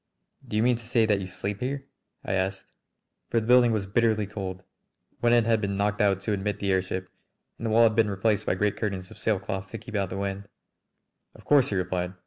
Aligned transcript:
"Do 0.47 0.57
you 0.57 0.63
mean 0.63 0.77
to 0.77 0.83
say 0.83 1.05
that 1.05 1.19
you 1.21 1.27
sleep 1.27 1.59
here?" 1.59 1.85
I 2.25 2.33
asked. 2.33 2.65
For 3.29 3.39
the 3.39 3.45
building 3.45 3.71
was 3.71 3.85
bitterly 3.85 4.25
cold; 4.25 4.63
one 5.19 5.31
end 5.31 5.45
had 5.45 5.61
been 5.61 5.75
knocked 5.77 6.01
out 6.01 6.21
to 6.21 6.33
admit 6.33 6.57
the 6.57 6.71
airship, 6.71 7.07
and 7.59 7.67
the 7.67 7.69
wall 7.69 7.83
had 7.83 7.95
been 7.95 8.09
replaced 8.09 8.47
by 8.47 8.55
great 8.55 8.77
curtains 8.77 9.11
of 9.11 9.19
sailcloth 9.19 9.69
to 9.69 9.77
keep 9.77 9.93
out 9.93 10.09
the 10.09 10.17
wind. 10.17 10.47
"Of 11.35 11.45
course," 11.45 11.67
he 11.69 11.75
replied. 11.75 12.15